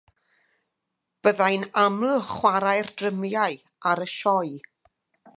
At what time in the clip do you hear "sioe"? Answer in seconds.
4.15-4.57